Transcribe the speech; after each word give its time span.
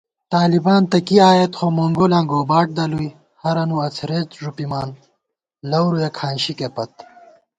طالِبان 0.33 0.81
تہ 0.91 0.97
کی 1.07 1.17
آئیت 1.29 1.51
خو 1.57 1.65
مونگولاں 1.77 2.23
گوباٹ 2.31 2.67
دَلُوئی 2.77 3.09
* 3.27 3.41
ہرَنُو 3.41 3.77
اڅَھرېت 3.85 4.29
ݫُپِمان 4.41 4.89
لَورُیَہ 5.69 6.09
کھانشِکےپت 6.17 6.91